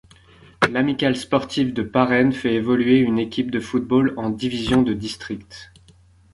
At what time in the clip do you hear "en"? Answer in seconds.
4.17-4.31